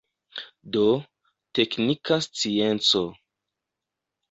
Do, 0.75 0.85
teknika 1.59 2.19
scienco. 2.29 3.05